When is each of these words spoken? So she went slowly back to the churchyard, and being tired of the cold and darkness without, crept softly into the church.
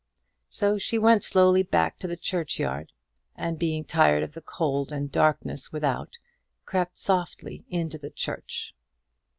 So 0.49 0.79
she 0.79 0.97
went 0.97 1.23
slowly 1.23 1.61
back 1.61 1.99
to 1.99 2.07
the 2.07 2.17
churchyard, 2.17 2.91
and 3.35 3.59
being 3.59 3.83
tired 3.85 4.23
of 4.23 4.33
the 4.33 4.41
cold 4.41 4.91
and 4.91 5.11
darkness 5.11 5.71
without, 5.71 6.17
crept 6.65 6.97
softly 6.97 7.65
into 7.69 7.99
the 7.99 8.09
church. 8.09 8.73